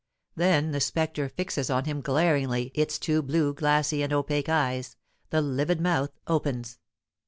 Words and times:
Then 0.35 0.71
the 0.71 0.79
spectre 0.79 1.29
fixes 1.29 1.69
on 1.69 1.85
him 1.85 2.01
glaringly 2.01 2.71
its 2.73 2.97
two 2.97 3.21
blue, 3.21 3.53
glassy, 3.53 4.01
and 4.01 4.11
opaque 4.11 4.49
eyes; 4.49 4.95
the 5.29 5.43
livid 5.43 5.79
mouth 5.79 6.09
opens. 6.25 6.79